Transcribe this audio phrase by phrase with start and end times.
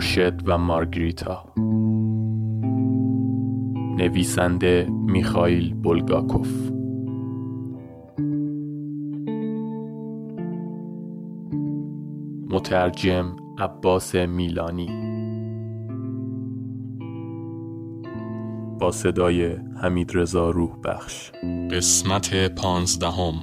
[0.00, 1.44] خورشد و مارگریتا.
[3.96, 6.70] نویسنده میخائیل بولگاکوف.
[12.50, 14.88] مترجم عباس میلانی.
[18.80, 21.30] با صدای حمید رضا روح بخش
[21.70, 23.34] قسمت پانزدهم.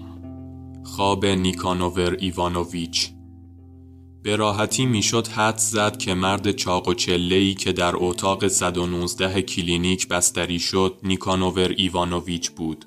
[0.84, 3.17] خواب نیکانوور ایوانوویچ.
[4.24, 10.08] به راحتی می‌شد حدس زد که مرد چاق و چله‌ای که در اتاق 119 کلینیک
[10.08, 12.86] بستری شد نیکانوور ایوانوویچ بود.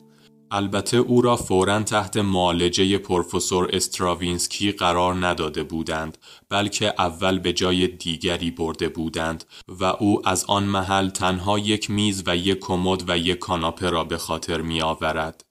[0.52, 7.86] البته او را فورا تحت معالجه پروفسور استراوینسکی قرار نداده بودند بلکه اول به جای
[7.86, 13.18] دیگری برده بودند و او از آن محل تنها یک میز و یک کمد و
[13.18, 15.49] یک کاناپه را به خاطر می آورد.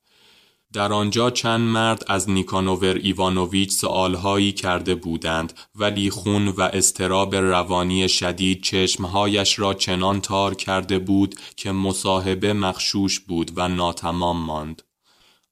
[0.73, 8.09] در آنجا چند مرد از نیکانوور ایوانوویچ سوالهایی کرده بودند ولی خون و اضطراب روانی
[8.09, 14.81] شدید چشمهایش را چنان تار کرده بود که مصاحبه مخشوش بود و ناتمام ماند.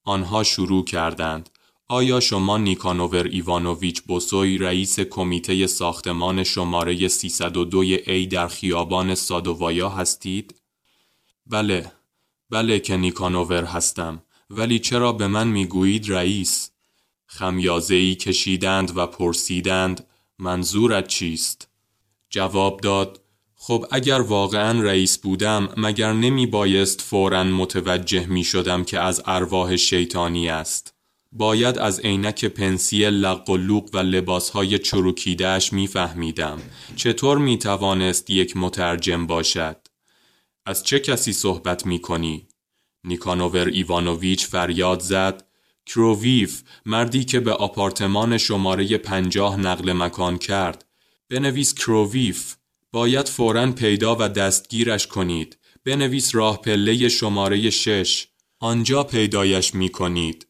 [0.03, 1.49] آنها شروع کردند.
[1.89, 10.61] آیا شما نیکانوور ایوانوویچ بوسوی رئیس کمیته ساختمان شماره 302 ای در خیابان سادووایا هستید؟
[11.45, 11.91] بله،
[12.49, 14.23] بله که نیکانوور هستم.
[14.49, 16.71] ولی چرا به من می‌گویید رئیس؟
[17.25, 20.07] خمیازهی کشیدند و پرسیدند
[20.39, 21.67] منظورت چیست؟
[22.29, 23.21] جواب داد
[23.55, 29.75] خب اگر واقعا رئیس بودم مگر نمی بایست فورا متوجه می شدم که از ارواح
[29.75, 30.93] شیطانی است.
[31.31, 36.61] باید از عینک پنسی لق و لوق و لباسهای چروکیدهش می فهمیدم.
[36.95, 39.77] چطور می توانست یک مترجم باشد؟
[40.65, 42.46] از چه کسی صحبت می کنی؟
[43.07, 45.43] نیکانوور ایوانوویچ فریاد زد
[45.85, 50.85] کروویف مردی که به آپارتمان شماره پنجاه نقل مکان کرد.
[51.29, 52.55] بنویس کروویف
[52.91, 55.57] باید فورا پیدا و دستگیرش کنید.
[55.83, 58.27] بنویس راه پله شماره شش.
[58.59, 60.47] آنجا پیدایش می کنید.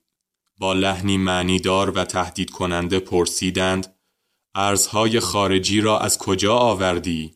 [0.58, 3.96] با لحنی معنیدار و تهدید کننده پرسیدند
[4.56, 7.34] ارزهای خارجی را از کجا آوردی؟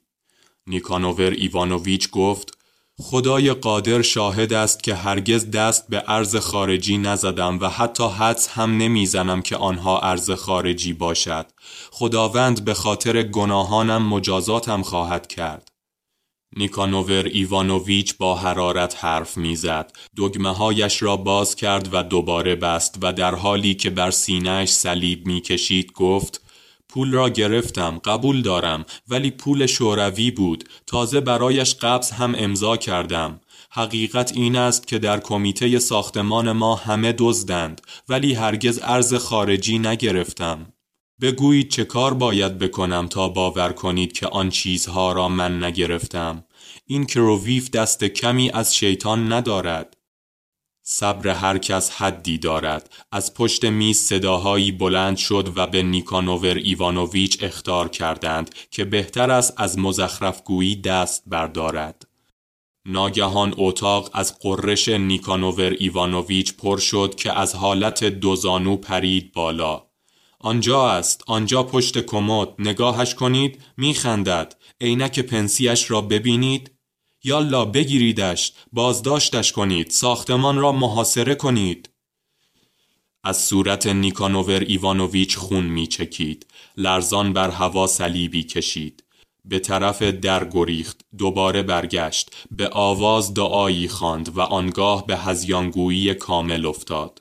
[0.68, 2.58] نیکانوور ایوانوویچ گفت
[3.04, 8.78] خدای قادر شاهد است که هرگز دست به ارز خارجی نزدم و حتی حدس هم
[8.78, 11.46] نمی‌زنم که آنها ارز خارجی باشد.
[11.92, 15.68] خداوند به خاطر گناهانم مجازاتم خواهد کرد.
[16.58, 19.92] نیکانوور ایوانوویچ با حرارت حرف می‌زد.
[20.18, 25.28] دگمه هایش را باز کرد و دوباره بست و در حالی که بر سینهش صلیب
[25.28, 26.42] می‌کشید گفت
[26.92, 30.64] پول را گرفتم قبول دارم ولی پول شوروی بود.
[30.86, 33.42] تازه برایش قبض هم امضا کردم.
[33.72, 40.74] حقیقت این است که در کمیته ساختمان ما همه دزدند ولی هرگز ارز خارجی نگرفتم.
[41.22, 46.44] بگویید چه کار باید بکنم تا باور کنید که آن چیزها را من نگرفتم.
[46.86, 49.98] این کروویف دست کمی از شیطان ندارد.
[50.84, 52.94] صبر هر کس حدی دارد.
[53.12, 59.54] از پشت میز صداهایی بلند شد و به نیکانوور ایوانوویچ اخطار کردند که بهتر است
[59.58, 62.08] از مزخرفگویی دست بردارد.
[62.86, 69.84] ناگهان اتاق از غرش نیکانوور ایوانوویچ پر شد که از حالت دوزانو پرید بالا.
[70.40, 72.48] آنجا است آنجا پشت کمد.
[72.60, 74.56] نگاهش کنید میخندد.
[74.82, 76.72] عینک پنسیش را ببینید.
[77.24, 81.90] یالا بگیریدش بازداشتش کنید ساختمان را محاصره کنید.
[83.24, 86.46] از صورت نیکانوور ایوانوویچ خون میچکید
[86.78, 89.04] لرزان بر هوا صلیبی کشید.
[89.46, 96.66] به طرف در گریخت دوباره برگشت به آواز دعایی خواند و آنگاه به هزیانگویی کامل
[96.66, 97.21] افتاد.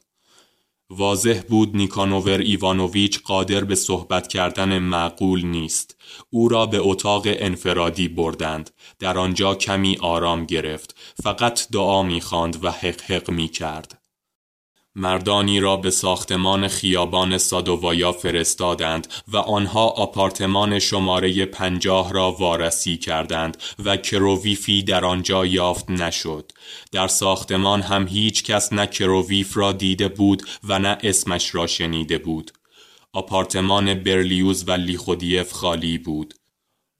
[0.90, 5.96] واضح بود نیکانوور ایوانوویچ قادر به صحبت کردن معقول نیست.
[6.30, 8.70] او را به اتاق انفرادی بردند.
[8.98, 10.94] در آنجا کمی آرام گرفت.
[11.22, 13.99] فقط دعا می‌خواند و حق می کرد
[15.00, 23.56] مردانی را به ساختمان خیابان سادووایا فرستادند و آنها آپارتمان شماره پنجاه را وارسی کردند
[23.84, 26.52] و کروویفی در آنجا یافت نشد.
[26.92, 32.18] در ساختمان هم هیچ کس نه کروویف را دیده بود و نه اسمش را شنیده
[32.18, 32.50] بود.
[33.12, 36.34] آپارتمان برلیوز و لیخودیف خالی بود.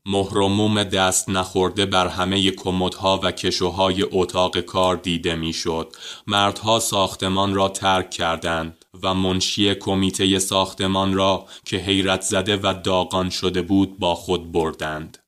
[0.06, 5.96] مهرموم دست نخورده بر همه کمدها و کشوهای اتاق کار دیده می‌شد.
[6.26, 13.30] مردها ساختمان را ترک کردند و منشی کمیته ساختمان را که حیرت زده و داغان
[13.30, 15.18] شده بود با خود بردند.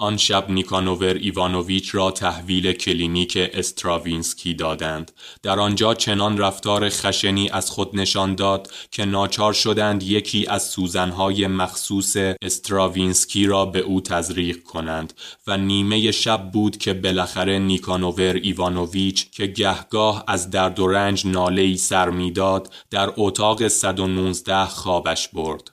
[0.00, 5.12] آن شب نیکانوور ایوانوویچ را تحویل کلینیک استراوینسکی دادند.
[5.42, 11.46] در آنجا چنان رفتار خشنی از خود نشان داد که ناچار شدند یکی از سوزنهای
[11.46, 15.12] مخصوص استراوینسکی را به او تزریق کنند
[15.46, 21.76] و نیمه شب بود که بالاخره نیکانوور ایوانوویچ که گهگاه از درد و رنج ناله‌ای
[21.76, 25.70] سر می‌داد در اتاق 119 خوابش برد.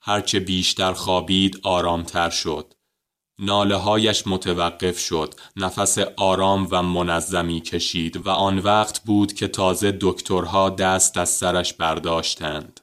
[0.00, 2.74] هرچه بیشتر خوابید آرامتر شد.
[3.44, 9.98] ناله هایش متوقف شد نفس آرام و منظمی کشید و آن وقت بود که تازه
[10.00, 12.80] دکترها دست از سرش برداشتند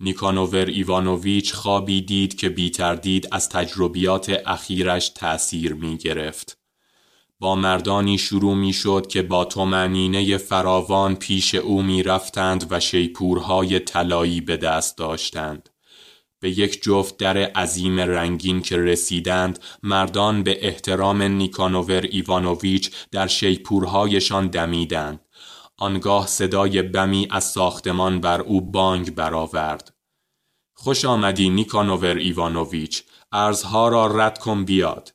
[0.00, 6.58] نیکانوور ایوانوویچ خوابی دید که بیتردید از تجربیات اخیرش تأثیر می گرفت.
[7.40, 13.78] با مردانی شروع می شد که با تومنینه فراوان پیش او می رفتند و شیپورهای
[13.78, 15.68] طلایی به دست داشتند.
[16.44, 24.46] به یک جفت در عظیم رنگین که رسیدند مردان به احترام نیکانوور ایوانوویچ در شیپورهایشان
[24.46, 25.20] دمیدند.
[25.78, 29.94] آنگاه صدای بمی از ساختمان بر او بانگ برآورد.
[30.74, 33.02] خوش آمدی نیکانوور ایوانوویچ
[33.32, 35.14] ارزها را رد کن بیاد.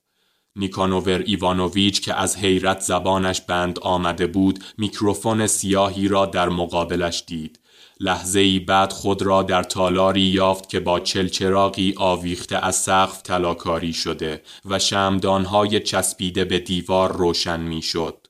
[0.56, 7.60] نیکانوور ایوانوویچ که از حیرت زبانش بند آمده بود میکروفون سیاهی را در مقابلش دید.
[8.02, 13.94] لحظه ای بعد خود را در تالاری یافت که با چلچراغی آویخته از سقف طلاکاری
[13.94, 18.28] شده و شمعدانهای چسبیده به دیوار روشن می‌شد.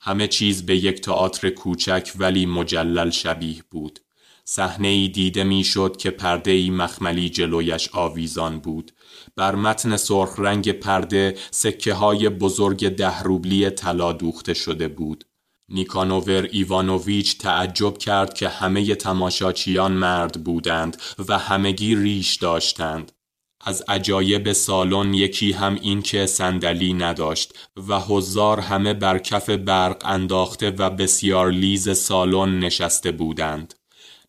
[0.00, 3.98] همه چیز به یک تئاتر کوچک ولی مجلل شبیه بود.
[4.44, 8.92] صحنه ای دیده می‌شد که پرده ای مخملی جلویش آویزان بود.
[9.36, 15.24] بر متن سرخ رنگ پرده سکه های بزرگ ده روبلی طلا دوخته شده بود.
[15.68, 23.12] نیکانوور ایوانوویچ تعجب کرد که همه تماشاچیان مرد بودند و همگی ریش داشتند.
[23.60, 27.58] از عجایب سالن یکی هم این که صندلی نداشت
[27.88, 33.74] و هزار همه بر کف برق انداخته و بسیار لیز سالن نشسته بودند.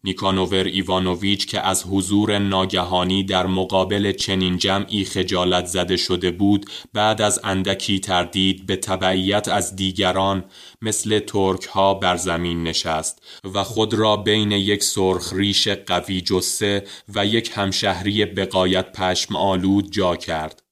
[0.04, 7.22] نیکانوور ایوانوویچ که از حضور ناگهانی در مقابل چنین جمعی خجالت زده شده بود بعد
[7.22, 10.44] از اندکی تردید به تبعیت از دیگران
[10.82, 13.22] مثل ترک ها بر زمین نشست
[13.54, 16.84] و خود را بین یک سرخ ریش قوی جسه
[17.16, 20.64] و یک همشهری بقایت پشم آلود جا کرد.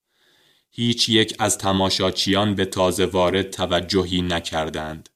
[0.71, 5.09] هیچ یک از تماشاچیان به تازه وارد توجهی نکردند.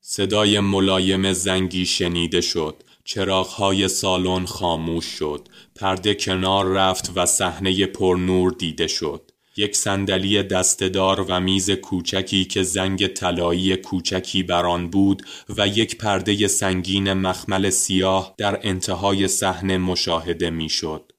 [0.00, 2.82] صدای ملایم زنگی شنیده شد
[3.12, 11.20] چراغهای سالن خاموش شد پرده کنار رفت و صحنه پرنور دیده شد یک صندلی دستدار
[11.28, 15.22] و میز کوچکی که زنگ طلایی کوچکی بر آن بود
[15.56, 21.12] و یک پرده سنگین مخمل سیاه در انتهای صحنه مشاهده می‌شد.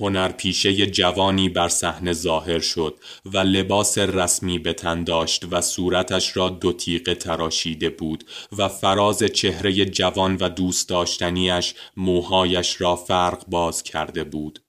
[0.00, 6.48] هنرپیشه جوانی بر صحنه ظاهر شد و لباس رسمی به تن داشت و صورتش را
[6.48, 8.24] دو تیغه تراشیده بود
[8.58, 14.62] و فراز چهره جوان و دوست داشتنیش موهایش را فرق باز کرده بود.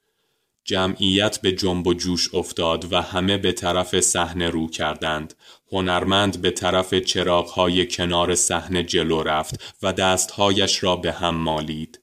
[0.63, 5.33] جمعیت به جنب و جوش افتاد و همه به طرف صحنه رو کردند.
[5.71, 11.99] هنرمند به طرف چراغهای کنار صحنه جلو رفت و دستهایش را به هم مالید.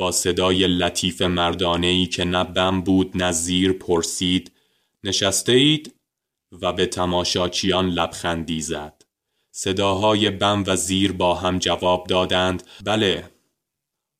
[0.00, 3.32] با صدای لطیف مردانهی که نه بود نه
[3.72, 4.52] پرسید
[5.04, 5.94] نشسته اید
[6.62, 9.02] و به تماشاچیان لبخندی زد.
[9.50, 13.30] صداهای بم و زیر با هم جواب دادند بله.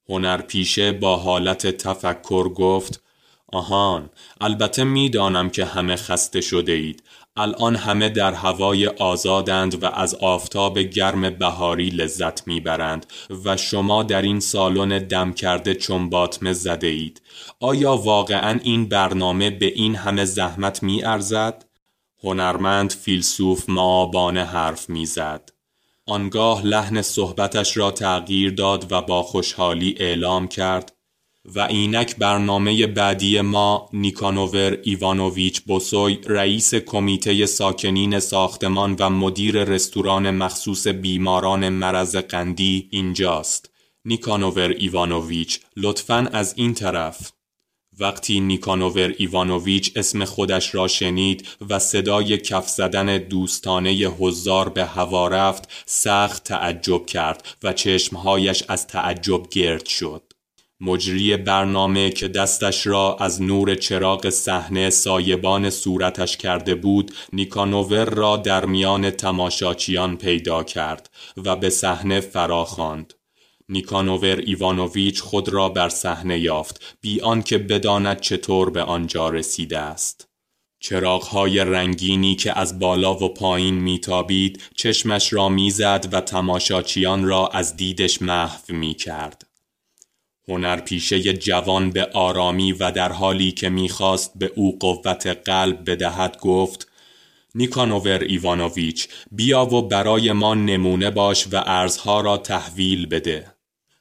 [0.09, 3.03] هنرپیشه با حالت تفکر گفت
[3.49, 7.03] آهان البته می‌دانم که همه خسته شده اید
[7.37, 13.07] الان همه در هوای آزادند و از آفتاب گرم بهاری لذت می‌برند
[13.45, 17.23] و شما در این سالن دم کرده چون باطمه زده اید
[17.61, 21.65] آیا واقعا این برنامه به این همه زحمت می ارزد؟
[22.23, 25.51] هنرمند فیلسوف معابانه حرف می‌زد.
[26.07, 30.93] آنگاه لحن صحبتش را تغییر داد و با خوشحالی اعلام کرد
[31.45, 40.31] و اینک برنامه بعدی ما نیکانوور ایوانوویچ بوسوی رئیس کمیته ساکنین ساختمان و مدیر رستوران
[40.31, 43.71] مخصوص بیماران مرض قندی اینجاست.
[44.05, 47.33] نیکانوور ایوانوویچ لطفا از این طرف.
[47.99, 55.29] وقتی نیکانوور ایوانوویچ اسم خودش را شنید و صدای کف زدن دوستانه هزار به هوا
[55.29, 60.23] رفت سخت تعجب کرد و چشمهایش از تعجب گرد شد.
[60.81, 68.37] مجری برنامه که دستش را از نور چراغ صحنه سایبان صورتش کرده بود نیکانوور را
[68.37, 73.15] در میان تماشاچیان پیدا کرد و به صحنه فرا خواند
[73.69, 80.29] نیکانوور ایوانوویچ خود را بر صحنه یافت بی آنکه بداند چطور به آنجا رسیده است
[80.83, 87.77] چراغهای رنگینی که از بالا و پایین میتابید چشمش را می‌زد و تماشاچیان را از
[87.77, 89.50] دیدش محو می کرد.
[90.51, 96.91] هنرپیشه جوان به آرامی و در حالی که می‌خواست به او قوت قلب بدهد گفت
[97.55, 103.55] نیکانوور ایوانوویچ بیا و برای ما نمونه باش و ارزها را تحویل بده.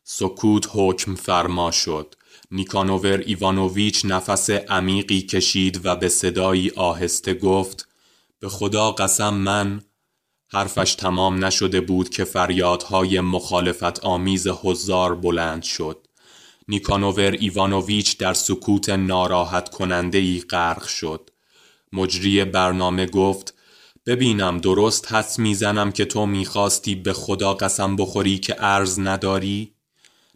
[0.03, 2.15] سکوت حکم فرما شد.
[2.51, 7.88] نیکانوور ایوانوویچ نفس عمیقی کشید و به صدایی آهسته گفت
[8.39, 9.82] به خدا قسم من؟
[10.48, 16.08] حرفش تمام نشده بود که فریادهای مخالفت آمیز حضار بلند شد.
[16.70, 21.30] نیکانوور ایوانوویچ در سکوت ناراحت کننده ای غرق شد
[21.94, 23.54] مجری برنامه گفت
[24.06, 29.74] ببینم درست حس می‌زنم که تو می‌خواستی به خدا قسم بخوری که ارز نداری؟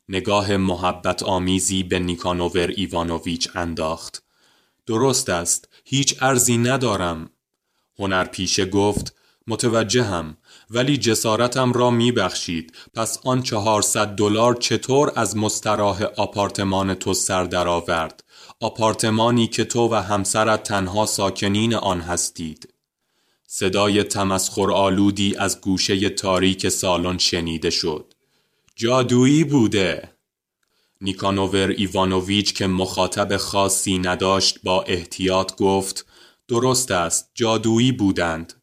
[0.10, 4.24] نگاه محبت آمیزی به نیکانوور ایوانوویچ انداخت.
[4.86, 7.30] درست است، هیچ ارزی ندارم.
[8.00, 9.16] هنرپیشه گفت
[9.48, 10.38] متوجهم
[10.74, 12.74] ولی جسارتم را میبخشید.
[12.94, 18.24] پس آن چهارصد دلار چطور از مستراح آپارتمان تو سر درآورد؟
[18.60, 22.74] آپارتمانی که تو و همسرت تنها ساکنین آن هستید.
[23.48, 28.14] صدای تمسخر آلودی از گوشه تاریک سالن شنیده شد.
[28.76, 30.10] جادویی بوده.
[31.02, 36.06] نیکانوور ایوانوویچ که مخاطب خاصی نداشت با احتیاط گفت
[36.48, 38.63] درست است جادویی بودند.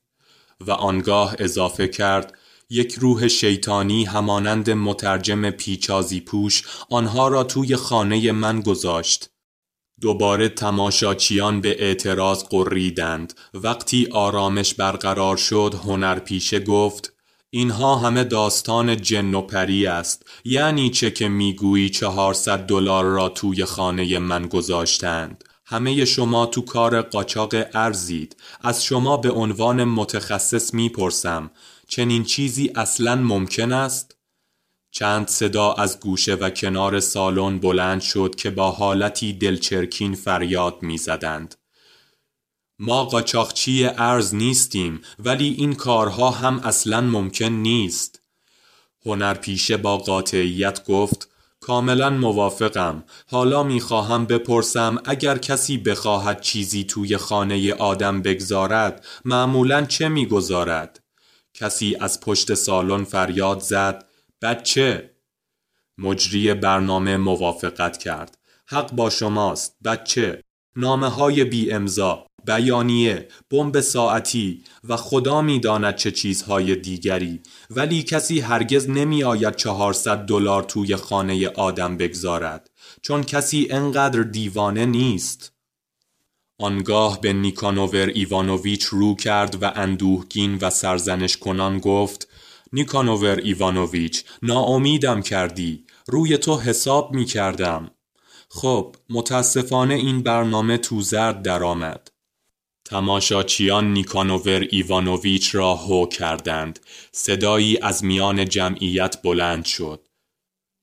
[0.66, 2.38] و آنگاه اضافه کرد
[2.70, 9.30] یک روح شیطانی همانند مترجم پیچازی پوش آنها را توی خانه من گذاشت.
[10.00, 13.34] دوباره تماشاچیان به اعتراض قریدند.
[13.54, 17.12] وقتی آرامش برقرار شد هنرپیشه گفت
[17.50, 20.26] اینها همه داستان جن و پری است.
[20.44, 25.44] یعنی چه که می‌گویی چهارصد دلار را توی خانه من گذاشتند.
[25.70, 31.50] همه شما تو کار قاچاق ارزید از شما به عنوان متخصص می‌پرسم
[31.88, 34.16] چنین چیزی اصلا ممکن است؟
[34.90, 41.54] چند صدا از گوشه و کنار سالن بلند شد که با حالتی دلچرکین فریاد می‌زدند.
[42.78, 48.22] ما قاچاقچی ارز نیستیم ولی این کارها هم اصلا ممکن نیست.
[49.06, 51.28] هنرپیشه با قاطعیت گفت
[51.60, 53.04] کاملا موافقم.
[53.26, 61.00] حالا می‌خواهم بپرسم اگر کسی بخواهد چیزی توی خانه آدم بگذارد معمولا چه می‌گذارد؟
[61.54, 64.04] کسی از پشت سالن فریاد زد
[64.42, 65.10] بچه.
[65.98, 68.38] مجری برنامه موافقت کرد.
[68.66, 70.42] حق با شماست بچه.
[70.76, 72.26] نامه های بی امضا.
[72.44, 77.40] بیانیه بمب ساعتی و خدا می‌داند چه چیزهای دیگری.
[77.70, 82.70] ولی کسی هرگز نمی آید چهارصد دلار توی خانه آدم بگذارد
[83.02, 85.52] چون کسی انقدر دیوانه نیست.
[86.58, 92.28] آنگاه به نیکانوور ایوانوویچ رو کرد و اندوهگین و سرزنش کنان گفت
[92.72, 97.90] نیکانوور ایوانوویچ ناامیدم کردی روی تو حساب می کردم
[98.48, 102.09] خب متاسفانه این برنامه تو زرد درآمد.
[102.90, 106.80] تماشاچیان نیکانوور ایوانوویچ را هو کردند.
[107.12, 110.08] صدایی از میان جمعیت بلند شد.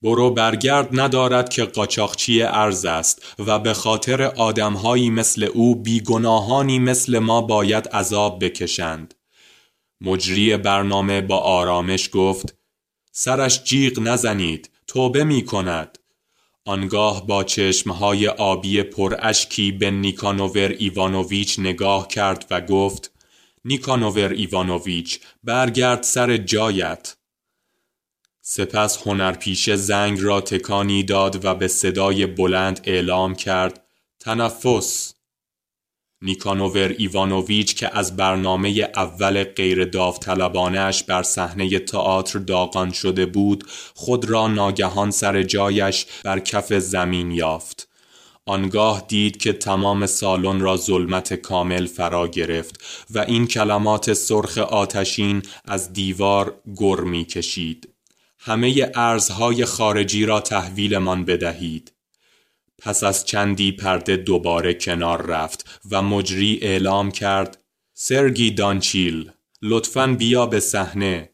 [0.03, 7.19] برو برگرد ندارد که قاچاقچی ارز است و به خاطر آدمهایی مثل او بیگناهانی مثل
[7.19, 9.13] ما باید عذاب بکشند.
[10.01, 12.55] مجری برنامه با آرامش گفت
[13.11, 15.96] سرش جیغ نزنید توبه می کند
[16.67, 23.11] آنگاه با چشمهای آبی پراشکی به نیکانوور ایوانوویچ نگاه کرد و گفت
[23.65, 27.17] نیکانوور ایوانوویچ برگرد سر جایت.
[28.41, 33.87] سپس هنرپیشه زنگ را تکانی داد و به صدای بلند اعلام کرد
[34.19, 35.13] تنفس.
[36.21, 44.29] نیکانوور ایوانوویچ که از برنامه اول غیر داوطلبانهاش بر صحنه تئاتر داغان شده بود خود
[44.29, 47.87] را ناگهان سر جایش بر کف زمین یافت.
[48.45, 55.43] آنگاه دید که تمام سالن را ظلمت کامل فرا گرفت و این کلمات سرخ آتشین
[55.65, 57.89] از دیوار گر می کشید
[58.39, 61.96] همه ارزهای خارجی را تحویلمان بدهید.
[62.81, 69.31] پس از چندی پرده دوباره کنار رفت و مجری اعلام کرد سرگی دانچیل
[69.61, 71.29] لطفا بیا به صحنه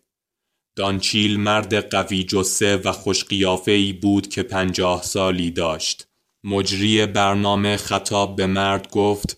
[0.75, 6.07] دانچیل مرد قوی جسه و خوشقیافهی بود که پنجاه سالی داشت
[6.43, 9.37] مجری برنامه خطاب به مرد گفت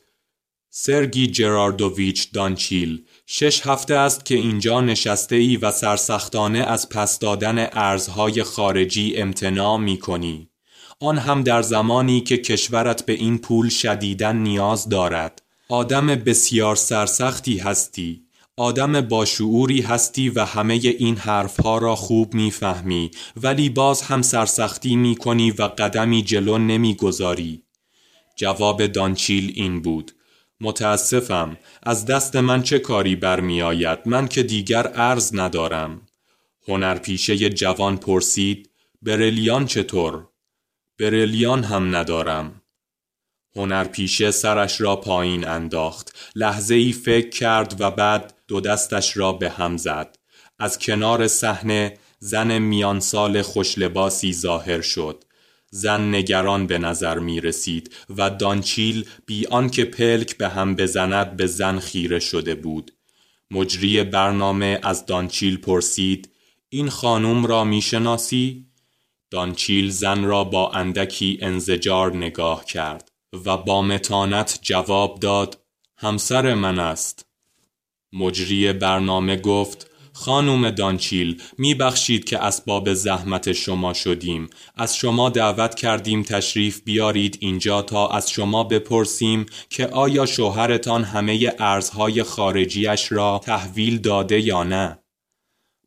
[0.70, 7.68] سرگی جراردوویچ دانچیل شش هفته است که اینجا نشسته ای و سرسختانه از پس دادن
[7.72, 10.50] ارزهای خارجی امتناع می کنی.
[11.00, 15.42] آن هم در زمانی که کشورت به این پول شدیدن نیاز دارد.
[15.70, 18.22] آدم بسیار سرسختی هستی.
[18.58, 25.16] آدم باشعوری هستی و همه این حرفها را خوب می‌فهمی ولی باز هم سرسختی می
[25.16, 27.64] کنی و قدمی جلو نمی‌گذاری.
[28.36, 30.12] جواب دانچیل این بود
[30.62, 36.02] متاسفم از دست من چه کاری برمیآید من که دیگر ارز ندارم
[36.68, 38.70] هنرپیشه جوان پرسید
[39.02, 40.28] برلیان چطور
[41.00, 42.62] برلیان هم ندارم.
[43.56, 46.16] هنرپیشه سرش را پایین انداخت.
[46.36, 50.16] لحظه ای فکر کرد و بعد دو دستش را به هم زد.
[50.60, 55.24] از کنار صحنه زن میانسال خوشلباسی ظاهر شد.
[55.72, 61.48] زن نگران به نظر می رسید و دانچیل بی آنکه پلک به هم بزند به
[61.48, 62.92] زن خیره شده بود.
[63.52, 66.30] مجری برنامه از دانچیل پرسید
[66.70, 68.66] این خانم را می شناسی؟
[69.36, 73.12] دانچیل زن را با اندکی انزجار نگاه کرد
[73.46, 75.58] و با متانت جواب داد
[75.98, 77.26] همسر من است.
[78.14, 84.50] مجری برنامه گفت خانوم دانچیل میبخشید که اسباب زحمت شما شدیم.
[84.76, 91.54] از شما دعوت کردیم تشریف بیارید اینجا تا از شما بپرسیم که آیا شوهرتان همه
[91.60, 95.00] ارزهای خارجیش را تحویل داده یا نه.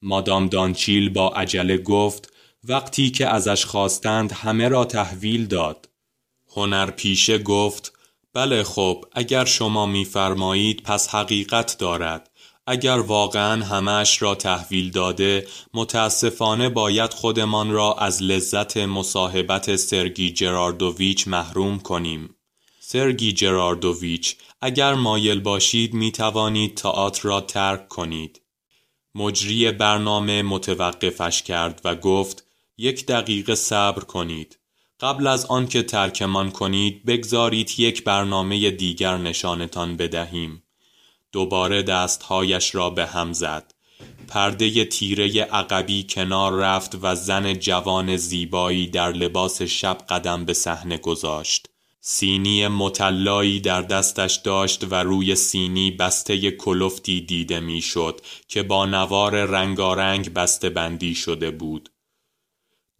[0.02, 5.88] مادام دانچیل با عجله گفت وقتی که ازش خواستند همه را تحویل داد.
[6.56, 7.92] هنرپیشه گفت
[8.32, 12.30] بله خب اگر شما میفرمایید پس حقیقت دارد.
[12.66, 21.28] اگر واقعا همش را تحویل داده متاسفانه باید خودمان را از لذت مصاحبت سرگی جراردوویچ
[21.28, 22.34] محروم کنیم.
[22.80, 28.40] سرگی جراردوویچ اگر مایل باشید می توانید تئاتر را ترک کنید.
[29.14, 32.47] مجری برنامه متوقفش کرد و گفت
[32.80, 34.58] یک دقیقه صبر کنید.
[35.00, 40.62] قبل از آنکه ترکمان کنید بگذارید یک برنامه دیگر نشانتان بدهیم.
[41.32, 43.74] دوباره دستهایش را به هم زد.
[44.28, 50.98] پرده تیره عقبی کنار رفت و زن جوان زیبایی در لباس شب قدم به صحنه
[50.98, 51.68] گذاشت.
[52.00, 59.44] سینی متلایی در دستش داشت و روی سینی بسته کلفتی دیده می‌شد که با نوار
[59.44, 61.88] رنگارنگ بسته بندی شده بود.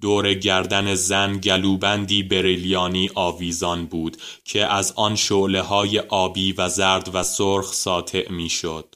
[0.03, 7.15] دور گردن زن گلوبندی بریلیانی آویزان بود که از آن شعله های آبی و زرد
[7.15, 8.95] و سرخ ساطع می‌شد.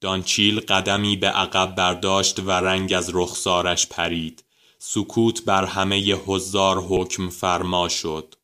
[0.00, 4.44] دانچیل قدمی به عقب برداشت و رنگ از رخسارش پرید.
[4.78, 8.34] سکوت بر همه حضار حکم فرما شد.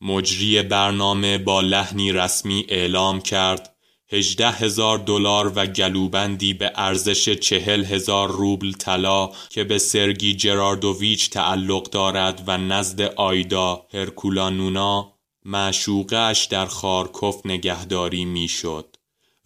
[0.00, 3.75] مجری برنامه با لحنی رسمی اعلام کرد
[4.08, 11.30] هجده هزار دلار و گلوبندی به ارزش چهل هزار روبل طلا که به سرگی جراردوویچ
[11.30, 15.12] تعلق دارد و نزد آیدا هرکولانونا
[15.44, 18.96] معشوقش در خارکوف نگهداری می‌شد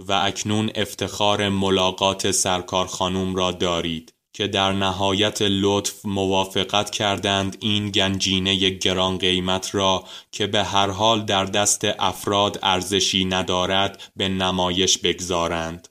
[0.00, 4.14] و اکنون افتخار ملاقات سرکار خانوم را دارید.
[4.32, 11.24] که در نهایت لطف موافقت کردند این گنجینه گران قیمت را که به هر حال
[11.24, 15.88] در دست افراد ارزشی ندارد به نمایش بگذارند.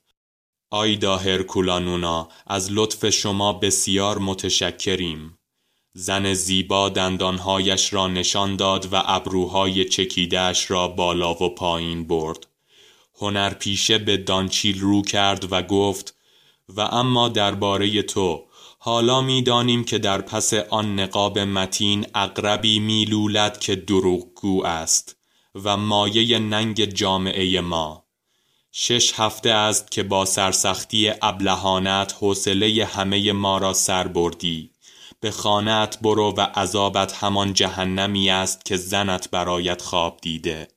[0.71, 5.39] آیدا هرکولانونا از لطف شما بسیار متشکریم.
[5.93, 12.47] زن زیبا دندانهایش را نشان داد و ابروهای چکیدهش را بالا و پایین برد.
[13.21, 16.18] هنرپیشه به دانچیل رو کرد و گفت
[16.77, 18.45] و اما درباره تو.
[18.79, 25.15] حالا می‌دانیم که در پس آن نقاب متین اقربی میلولد که دروغگو است
[25.63, 28.05] و مایه ننگ جامعه ما.
[28.71, 34.71] شش هفته است که با سرسختی ابلهانت حوصله همه ما را سر بردی.
[35.19, 40.67] به خانت برو و عذابت همان جهنمی است که زنت برایت خواب دیده.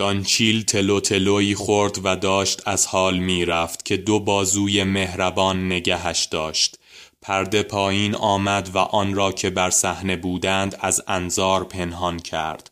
[0.00, 6.24] دانچیل تلو تلوی خورد و داشت از حال می رفت که دو بازوی مهربان نگهش
[6.24, 6.78] داشت.
[7.22, 12.70] پرده پایین آمد و آن را که بر صحنه بودند از انظار پنهان کرد.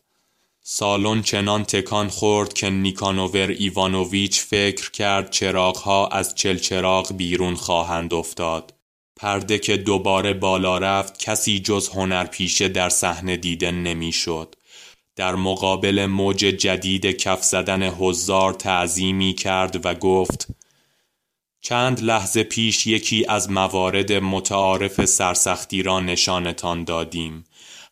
[0.61, 8.73] سالن چنان تکان خورد که نیکانوور ایوانوویچ فکر کرد چراغها از چلچراغ بیرون خواهند افتاد.
[9.15, 14.55] پرده که دوباره بالا رفت کسی جز هنرپیشه در صحنه دیده نمی‌شد.
[15.19, 20.47] در مقابل موج جدید کف زدن حضار تعظیمی کرد و گفت
[21.61, 27.43] چند لحظه پیش یکی از موارد متعارف سرسختی را نشانتان دادیم.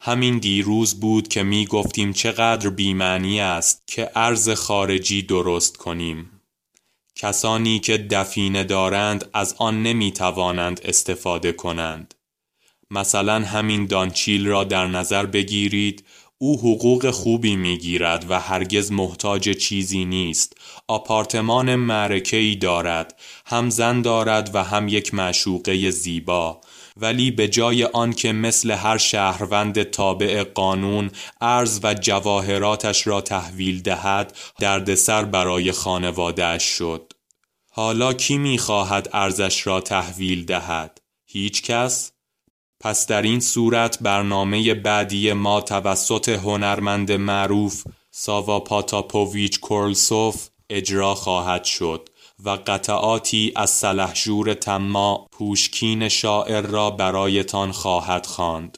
[0.02, 6.42] همین دیروز بود که می گفتیم چقدر بیمعنی است که ارز خارجی درست کنیم.
[7.16, 12.14] کسانی که دفینه دارند از آن نمی توانند استفاده کنند.
[12.92, 16.06] مثلا همین دانچیل را در نظر بگیرید
[16.40, 20.54] او حقوق خوبی می‌گیرد و هرگز محتاج چیزی نیست.
[20.88, 26.62] آپارتمان معرکه‌ای دارد هم زن دارد و هم یک معشوقه زیبا.
[26.98, 33.82] ولی به جای آن که مثل هر شهروند تابع قانون ارز و جواهراتش را تحویل
[33.82, 37.14] دهد دردسر برای خانوادهش شد.
[37.72, 42.12] حالا کی می‌خواهد ارزش را تحویل دهد؟ هیچ کس؟
[42.80, 51.64] پس در این صورت برنامه بعدی ما توسط هنرمند معروف ساوا پاتاپوویچ کورلسوف اجرا خواهد
[51.64, 52.10] شد
[52.44, 58.78] و قطعاتی از سلحشور تما پوشکین شاعر را برایتان خواهد خواند.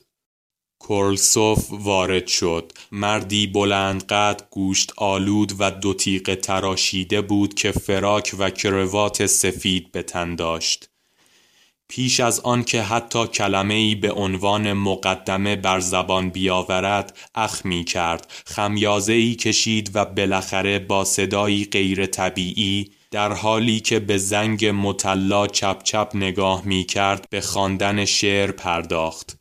[0.82, 8.36] کورلسوف وارد شد مردی بلند قد گوشت آلود و دو تیغ تراشیده بود که فراک
[8.40, 10.89] و کروات سفید به تن داشت
[11.90, 17.84] پیش از آن که حتی کلمه ای به عنوان مقدمه بر زبان بیاورد اخ می
[17.84, 24.66] کرد خمیازه ای کشید و بالاخره با صدایی غیر طبیعی در حالی که به زنگ
[24.66, 29.38] مطلا چپ چپ نگاه می کرد به خواندن شعر پرداخت.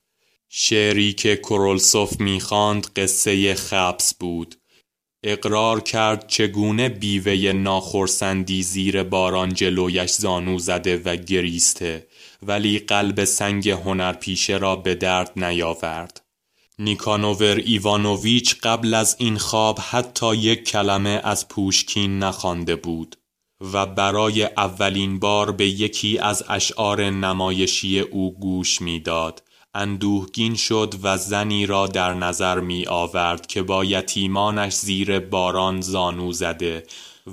[0.49, 4.55] شعری که کرولسوف می‌خواند قصه خبس بود.
[5.23, 12.07] اقرار کرد چگونه بیوه ناخرسندی زیر باران جلویش زانو زده و گریسته.
[12.43, 16.21] ولی قلب سنگ هنرپیشه را به درد نیاورد.
[16.79, 23.17] نیکانوور ایوانوویچ قبل از این خواب حتی یک کلمه از پوشکین نخوانده بود
[23.73, 29.43] و برای اولین بار به یکی از اشعار نمایشی او گوش می‌داد.
[29.75, 36.33] اندوهگین شد و زنی را در نظر می آورد که با یتیمانش زیر باران زانو
[36.33, 36.83] زده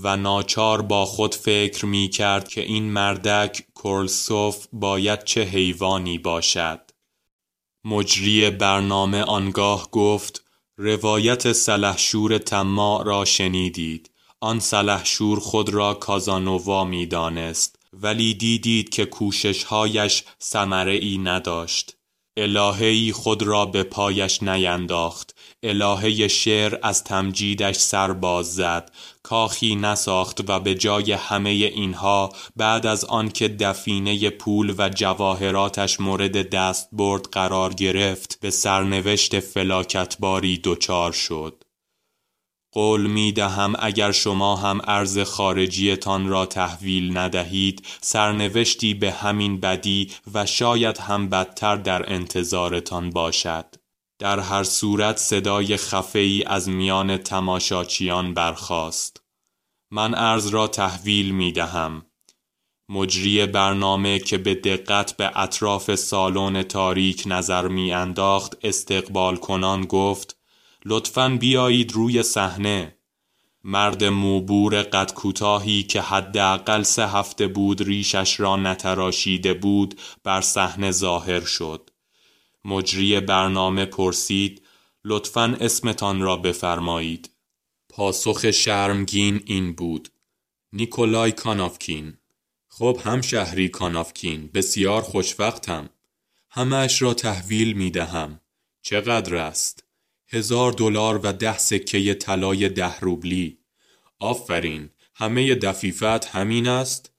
[0.03, 6.81] و ناچار با خود فکر می کرد که این مردک کورلسوف باید چه حیوانی باشد.
[7.85, 10.43] مجری برنامه آنگاه گفت
[10.77, 14.09] روایت سلحشور تما را شنیدید.
[14.41, 21.97] آن سلحشور خود را کازانووا می دانست ولی دیدید که کوششهایش سمره ای نداشت.
[22.37, 25.35] الههی خود را به پایش نینداخت.
[25.63, 28.91] الهه شعر از تمجیدش سر باز زد.
[29.25, 36.49] کاخی نساخت و به جای همه اینها بعد از آنکه دفینه پول و جواهراتش مورد
[36.49, 41.63] دستبرد قرار گرفت به سرنوشت فلاکتباری دچار شد.
[42.71, 50.11] قول می دهم اگر شما هم ارز خارجیتان را تحویل ندهید سرنوشتی به همین بدی
[50.33, 53.84] و شاید هم بدتر در انتظارتان باشد.
[54.19, 59.21] در هر صورت صدای خفه‌ای از میان تماشاچیان برخاست.
[59.91, 62.05] من ارز را تحویل می دهم.
[62.89, 70.37] مجری برنامه که به دقت به اطراف سالن تاریک نظر می انداخت استقبال کنان گفت
[70.85, 72.97] لطفا بیایید روی صحنه.
[73.63, 80.91] مرد موبور قد کوتاهی که حداقل سه هفته بود ریشش را نتراشیده بود بر صحنه
[80.91, 81.89] ظاهر شد.
[82.65, 84.61] مجری برنامه پرسید
[85.03, 87.29] لطفا اسمتان را بفرمایید.
[87.89, 90.09] پاسخ شرمگین این بود.
[90.73, 92.17] نیکولای کانافکین.
[92.67, 95.89] خب هم شهری کانافکین بسیار خوشوقتم.
[96.49, 98.39] همش را تحویل می دهم
[98.81, 99.83] چقدر است؟
[100.27, 103.57] هزار دلار و ده سکه طلای ده روبلی.
[104.19, 107.14] آفرین همه دفیفت همین است؟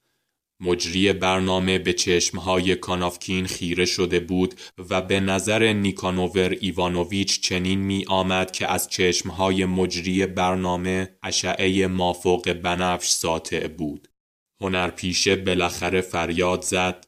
[0.59, 4.55] مجری برنامه به چشمهای کانافکین خیره شده بود
[4.89, 12.53] و به نظر نیکانوور ایوانوویچ چنین می آمد که از چشمهای مجری برنامه اشعه مافوق
[12.53, 14.07] بنفش ساطع بود.
[14.61, 17.07] هنرپیشه بالاخره فریاد زد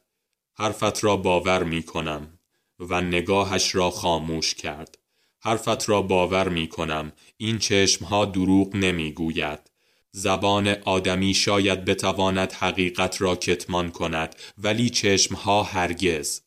[0.54, 2.38] حرفت را باور می کنم
[2.78, 4.98] و نگاهش را خاموش کرد.
[5.42, 9.69] حرفت را باور می کنم این چشمها دروغ نمی گوید.
[10.12, 16.40] زبان آدمی شاید بتواند حقیقت را کتمان کند ولی چشمها هرگز.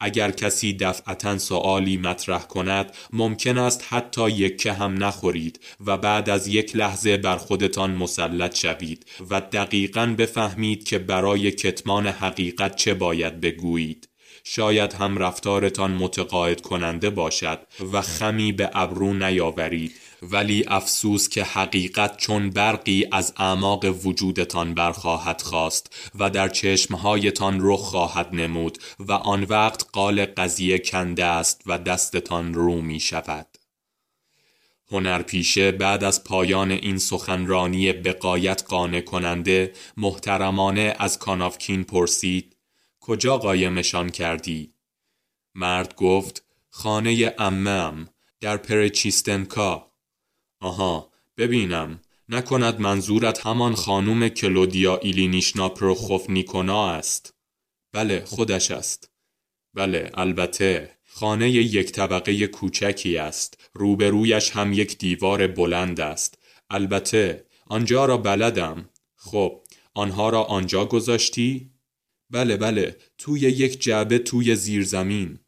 [0.00, 6.46] اگر کسی دفعتا سوالی مطرح کند ممکن است حتی یک هم نخورید و بعد از
[6.48, 13.40] یک لحظه بر خودتان مسلط شوید و دقیقا بفهمید که برای کتمان حقیقت چه باید
[13.40, 14.08] بگویید.
[14.44, 17.58] شاید هم رفتارتان متقاعد کننده باشد
[17.92, 20.00] و خمی به ابرو نیاورید.
[20.30, 27.80] ولی افسوس که حقیقت چون برقی از اعماق وجودتان برخواهد خواست و در چشمهایتان رخ
[27.80, 33.46] خواهد نمود و آن وقت قال قضیه کنده است و دستتان رو می شود.
[34.90, 42.56] هنرپیشه بعد از پایان این سخنرانی بقایت قانع کننده محترمانه از کانافکین پرسید
[43.00, 44.74] کجا قایمشان کردی؟
[45.54, 48.08] مرد گفت خانه امم
[48.40, 49.93] در پرچیستنکا
[50.64, 52.00] آها ببینم.
[52.28, 57.34] نکند منظورت همان خانوم کلودیا ایلینیشنا پروخوفنیکونا است؟
[57.92, 59.10] بله خودش است.
[59.74, 60.90] بله البته.
[61.06, 63.70] خانه یک طبقه کوچکی است.
[63.74, 66.38] روبرویش هم یک دیوار بلند است.
[66.70, 68.88] البته آنجا را بلدم.
[69.16, 69.60] خب
[69.94, 71.70] آنها را آنجا گذاشتی؟
[72.30, 75.38] بله بله توی یک جعبه توی زیرزمین.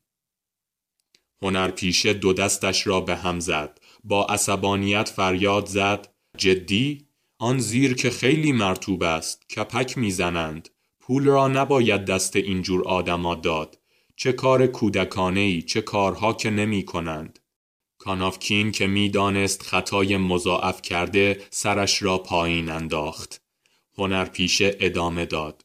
[1.43, 3.79] هنرپیشه دو دستش را به هم زد.
[4.09, 6.15] با عصبانیت فریاد زد.
[6.39, 7.07] جدی؟
[7.39, 10.69] آن زیر که خیلی مرتوب است کپک می‌زنند.
[11.01, 13.79] پول را نباید دست اینجور آدما داد.
[14.17, 17.39] چه کار کودکانه ای چه کارها که نمی کنند
[17.99, 23.43] کانافکین که می‌دانست خطای مضاعف کرده سرش را پایین انداخت.
[23.99, 25.65] هنرپیشه ادامه داد.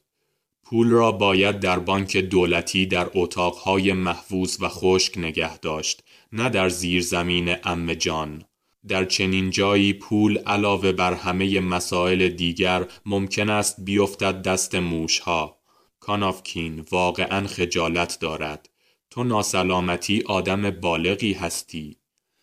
[0.64, 6.02] پول را باید در بانک دولتی در اتاقهای محفوظ و خشک نگه داشت.
[6.32, 8.44] نه در زیر زمین ام جان.
[8.88, 15.58] در چنین جایی پول علاوه بر همه مسائل دیگر ممکن است بیفتد دست موشها.
[16.00, 18.68] کانافکین واقعا خجالت دارد.
[19.10, 21.96] تو ناسلامتی آدم بالغی هستی.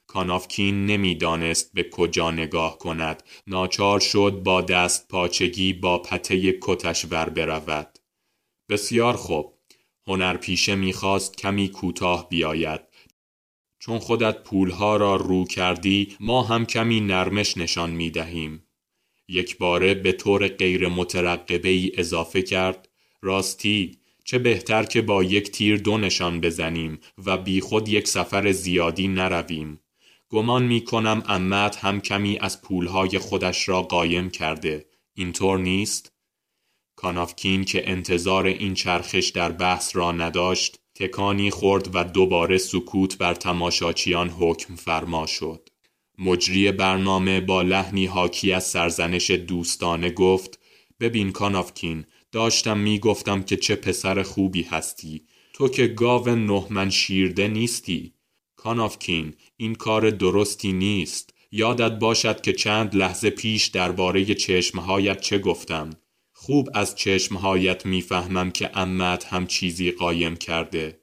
[0.07, 3.23] کانافکین نمی‌دانست به کجا نگاه کند.
[3.47, 7.99] ناچار شد با دست پاچگی با پته کتش ور برود.
[8.69, 9.53] بسیار خوب.
[10.07, 12.81] هنرپیشه می‌خواست کمی کوتاه بیاید.
[13.79, 18.63] چون خودت پولها را رو کردی ما هم کمی نرمش نشان می دهیم.
[19.27, 22.89] یک باره به طور غیر مترقبه ای اضافه کرد
[23.21, 29.07] راستی چه بهتر که با یک تیر دو نشان بزنیم و بیخود یک سفر زیادی
[29.07, 29.79] نرویم.
[30.29, 34.85] گمان می کنم امت هم کمی از پولهای خودش را قایم کرده.
[35.13, 36.11] اینطور نیست؟
[36.95, 43.33] کانافکین که انتظار این چرخش در بحث را نداشت تکانی خورد و دوباره سکوت بر
[43.33, 45.69] تماشاچیان حکم فرما شد.
[46.17, 50.59] مجری برنامه با لحنی حاکی از سرزنش دوستانه گفت
[50.99, 55.21] ببین کانافکین داشتم می‌گفتم که چه پسر خوبی هستی.
[55.53, 58.13] تو که گاو نهمن شیرده نیستی.
[58.55, 61.33] کانافکین این کار درستی نیست.
[61.51, 65.89] یادت باشد که چند لحظه پیش درباره چشمهایت چه گفتم.
[66.49, 71.01] خوب از چشمهایت می‌فهمم که امت هم چیزی قایم کرده.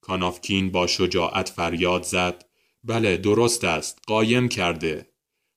[0.00, 2.44] کانافکین با شجاعت فریاد زد.
[2.84, 3.98] بله درست است.
[4.06, 5.10] قایم کرده.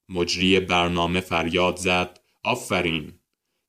[0.09, 2.19] مجری برنامه فریاد زد.
[2.43, 3.13] آفرین.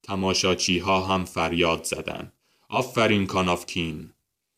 [0.03, 2.33] تماشاچی ها هم فریاد زدند.
[2.69, 4.13] آفرین کانافکین.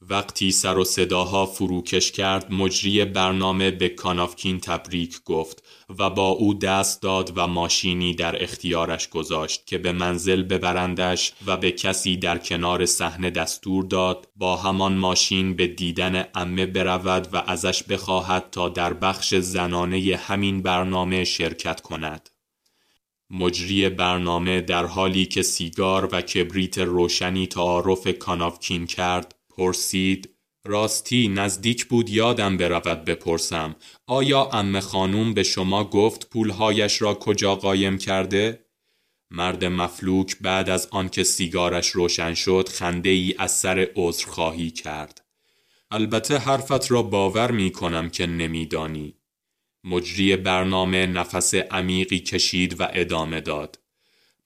[0.08, 5.62] وقتی سر و صداها فروکش کرد مجری برنامه به کانافکین تبریک گفت
[5.98, 11.56] و با او دست داد و ماشینی در اختیارش گذاشت که به منزل ببرندش و
[11.56, 17.36] به کسی در کنار صحنه دستور داد با همان ماشین به دیدن امه برود و
[17.36, 22.30] ازش بخواهد تا در بخش زنانه همین برنامه شرکت کند.
[23.30, 30.34] مجری برنامه در حالی که سیگار و کبریت روشنی تعارف کانافکین کرد پرسید
[30.66, 37.54] راستی نزدیک بود یادم برود بپرسم آیا ام خانوم به شما گفت پولهایش را کجا
[37.54, 38.64] قایم کرده؟
[39.30, 45.24] مرد مفلوک بعد از آنکه سیگارش روشن شد خنده ای از سر عذر خواهی کرد.
[45.90, 49.14] البته حرفت را باور می کنم که نمیدانی.
[49.84, 53.83] مجری برنامه نفس عمیقی کشید و ادامه داد.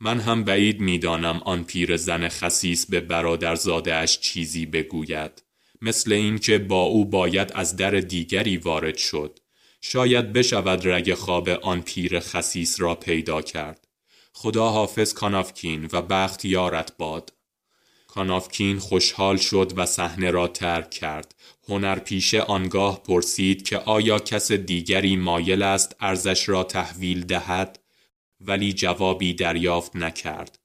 [0.00, 5.42] من هم بعید می‌دانم آن پیر زن خسیس به برادرزادهاش چیزی بگوید
[5.82, 9.38] مثل اینکه با او باید از در دیگری وارد شد.
[9.80, 13.88] شاید بشود رگ خواب آن پیر خسیس را پیدا کرد.
[14.32, 17.32] خدا حافظ کانافکین و بخت یارت باد.
[18.06, 21.34] کانافکین خوشحال شد و صحنه را ترک کرد.
[21.68, 27.78] هنرپیشه آنگاه پرسید که آیا کس دیگری مایل است ارزش را تحویل دهد؟
[28.40, 30.59] ولی جوابی دریافت نکرد.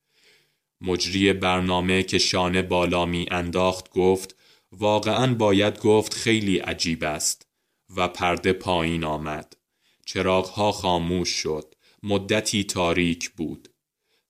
[0.82, 4.36] مجری برنامه که شانه بالا می انداخت گفت
[4.72, 7.48] واقعا باید گفت خیلی عجیب است
[7.96, 9.58] و پرده پایین آمد.
[10.06, 11.76] چراغها خاموش شد.
[12.04, 13.70] مدتی تاریک بود.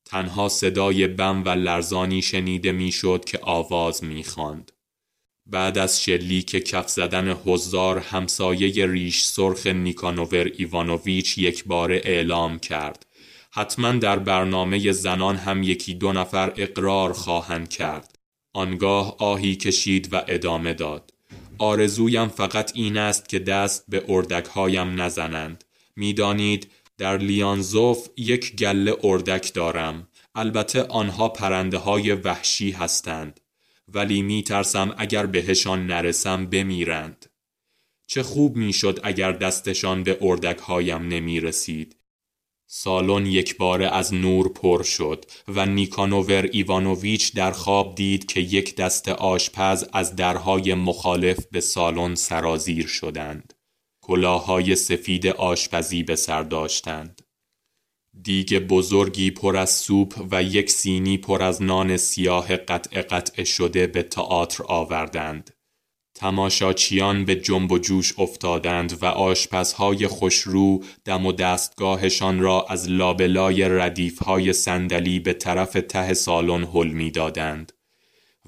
[0.06, 4.72] تنها صدای بم و لرزانی شنیده می‌شد که آواز می‌خواند.
[5.46, 13.06] بعد از شلیک کف زدن حضار همسایه ریش سرخ نیکانوور ایوانوویچ یک بار اعلام کرد
[13.56, 18.20] حتما در برنامه زنان هم یکی دو نفر اقرار خواهند کرد.
[18.54, 21.14] آنگاه آهی کشید و ادامه داد.
[21.58, 25.64] آرزویم فقط این است که دست به اردکهایم نزنند.
[25.96, 30.08] می‌دانید در لیانزوف یک گله اردک دارم.
[30.36, 33.40] البته آنها پرنده های وحشی هستند.
[33.88, 37.26] ولی می ترسم اگر بهشان نرسم بمیرند.
[38.08, 42.03] چه خوب می‌شد اگر دستشان به اردک هایم نمی رسید
[42.76, 48.76] سالن یک بار از نور پر شد و نیکانوور ایوانوویچ در خواب دید که یک
[48.76, 53.54] دست آشپز از درهای مخالف به سالن سرازیر شدند.
[54.02, 57.22] کلاهای سفید آشپزی به سر داشتند.
[58.22, 63.88] دیگ بزرگی پر از سوپ و یک سینی پر از نان سیاه قطع قطع شده
[63.88, 65.50] به تئاتر آوردند.
[66.16, 73.70] تماشاچیان به جنب و جوش افتادند و آشپزهای خوشرو دم و دستگاهشان را از لابلای
[73.70, 77.74] ردیفهای صندلی به طرف ته سالن حل می‌دادند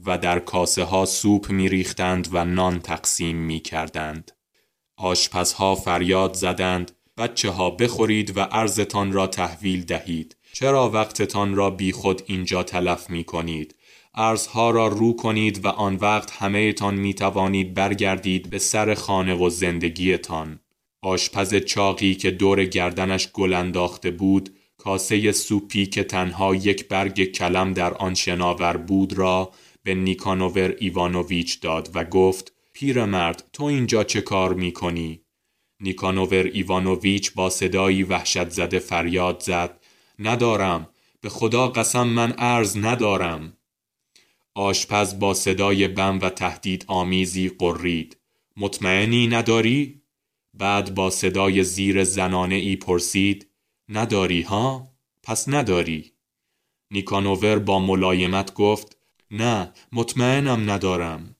[0.05, 4.31] و در کاسه ها سوپ می ریختند و نان تقسیم می کردند.
[4.97, 10.37] آشپزها فریاد زدند بچه ها بخورید و ارزتان را تحویل دهید.
[10.53, 13.75] چرا وقتتان را بی خود اینجا تلف می کنید؟
[14.17, 19.35] ارزها را رو کنید و آن وقت همه تان می توانید برگردید به سر خانه
[19.35, 20.59] و زندگیتان.
[21.01, 27.73] آشپز چاقی که دور گردنش گل انداخته بود کاسه سوپی که تنها یک برگ کلم
[27.73, 29.51] در آن شناور بود را
[29.83, 35.21] به نیکانوور ایوانوویچ داد و گفت پیرمرد تو اینجا چه کار می کنی؟
[35.79, 39.79] نیکانوور ایوانوویچ با صدایی وحشت زده فریاد زد
[40.19, 40.89] ندارم
[41.21, 43.54] به خدا قسم من ارز ندارم
[44.57, 48.17] آشپز با صدای بم و تهدید آمیزی قرید
[48.57, 50.01] مطمئنی نداری؟
[50.53, 53.47] بعد با صدای زیر زنانه ای پرسید
[53.89, 54.91] نداری ها؟
[55.23, 56.11] پس نداری.
[56.91, 58.97] نیکانوور با ملایمت گفت
[59.31, 61.35] نه مطمئنم ندارم.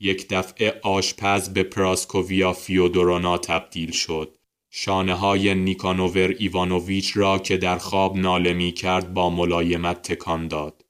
[0.00, 4.36] یک دفعه آشپز به پراسکوویا فیودورونا تبدیل شد.
[4.70, 10.83] شانه های نیکانوور ایوانوویچ را که در خواب ناله می کرد با ملایمت تکان داد.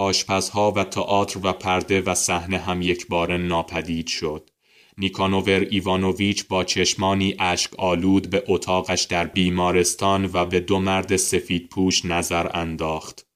[0.00, 4.50] آشپزها و تئاتر و پرده و صحنه هم یک بار ناپدید شد.
[4.98, 11.68] نیکانوور ایوانوویچ با چشمانی اشک آلود به اتاقش در بیمارستان و به دو مرد سفید
[11.68, 13.26] پوش نظر انداخت.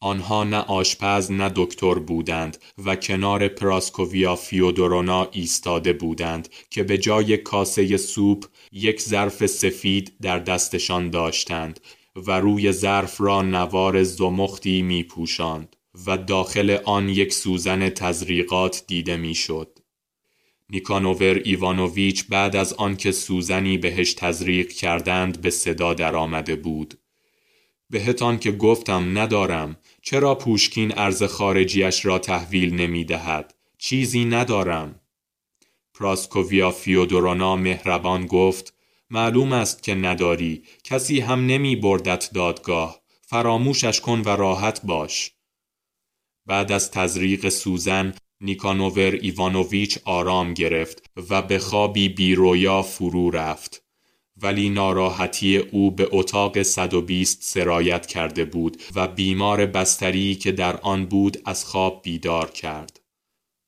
[0.00, 7.36] آنها نه آشپز نه دکتر بودند و کنار پراسکوویا فیودورونا ایستاده بودند که به جای
[7.36, 11.80] کاسه سوپ یک ظرف سفید در دستشان داشتند
[12.16, 19.16] و روی ظرف را نوار زمختی می پوشاند و داخل آن یک سوزن تزریقات دیده
[19.16, 19.78] می شد.
[20.70, 26.94] نیکانوور ایوانوویچ بعد از آنکه سوزنی بهش تزریق کردند به صدا درآمده بود.
[27.90, 35.00] بهتان که گفتم ندارم چرا پوشکین ارز خارجیش را تحویل نمی دهد؟ چیزی ندارم.
[35.94, 38.74] پراسکوویا فیودورانا مهربان گفت
[39.12, 40.62] معلوم است که نداری.
[40.84, 43.00] کسی هم نمی بردت دادگاه.
[43.22, 45.30] فراموشش کن و راحت باش.
[46.46, 53.84] بعد از تزریق سوزن نیکانوور ایوانوویچ آرام گرفت و به خوابی بیرویا فرو رفت.
[54.36, 61.06] ولی ناراحتی او به اتاق 120 سرایت کرده بود و بیمار بستری که در آن
[61.06, 63.01] بود از خواب بیدار کرد.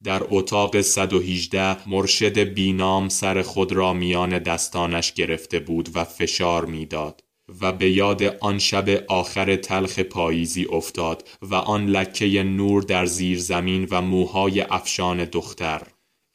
[0.05, 7.21] در اتاق 118 مرشد بینام سر خود را میان دستانش گرفته بود و فشار می‌داد
[7.61, 13.39] و به یاد آن شب آخر تلخ پاییزی افتاد و آن لکه نور در زیر
[13.39, 15.83] زمین و موهای افشان دختر.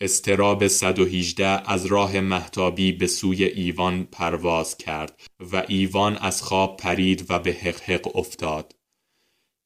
[0.01, 7.25] استراب 118 از راه محتابی به سوی ایوان پرواز کرد و ایوان از خواب پرید
[7.29, 8.78] و به حقحق افتاد.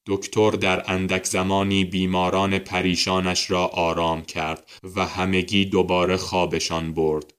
[0.06, 7.34] دکتر در اندک زمانی بیماران پریشانش را آرام کرد و همگی دوباره خوابشان برد.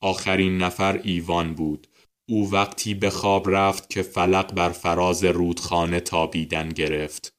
[0.00, 1.86] آخرین نفر ایوان بود.
[2.28, 7.32] او وقتی به خواب رفت که فلق بر فراز رودخانه تابیدن گرفت.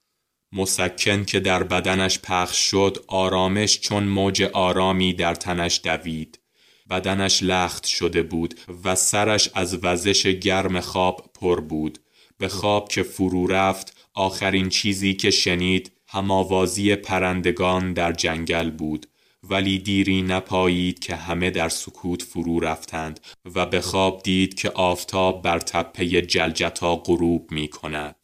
[0.51, 6.39] مسکن که در بدنش پخش شد آرامش چون موج آرامی در تنش دوید.
[6.89, 11.99] بدنش لخت شده بود و سرش از وزش گرم خواب پر بود.
[12.37, 19.05] به خواب که فرو رفت آخرین چیزی که شنید هماوازی پرندگان در جنگل بود
[19.43, 23.19] ولی دیری نپایید که همه در سکوت فرو رفتند
[23.55, 28.15] و به خواب دید که آفتاب بر تپه جلجتا غروب می کند.